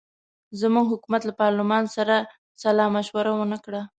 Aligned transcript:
زموږ 0.61 0.85
حکومت 0.93 1.21
له 1.25 1.33
پارلمان 1.41 1.83
سره 1.95 2.15
سلامشوره 2.63 3.31
ونه 3.35 3.57
کړه. 3.65 3.81